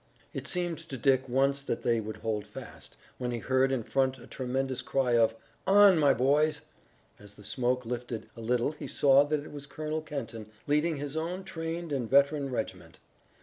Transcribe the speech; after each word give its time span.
It 0.33 0.47
seemed 0.47 0.79
to 0.89 0.97
Dick 0.97 1.29
once 1.29 1.61
that 1.61 1.83
they 1.83 1.99
would 1.99 2.17
hold 2.17 2.47
fast, 2.47 2.97
when 3.19 3.29
he 3.29 3.37
heard 3.37 3.71
in 3.71 3.83
front 3.83 4.17
a 4.17 4.25
tremendous 4.25 4.81
cry 4.81 5.11
of: 5.15 5.35
"On, 5.67 5.99
my 5.99 6.11
boys!" 6.11 6.61
As 7.19 7.35
the 7.35 7.43
smoke 7.43 7.85
lifted 7.85 8.25
a 8.35 8.41
little 8.41 8.71
he 8.71 8.87
saw 8.87 9.23
that 9.25 9.41
it 9.43 9.51
was 9.51 9.67
Colonel 9.67 10.01
Kenton 10.01 10.49
leading 10.65 10.95
his 10.95 11.15
own 11.15 11.43
trained 11.43 11.91
and 11.93 12.09
veteran 12.09 12.49
regiment. 12.49 12.97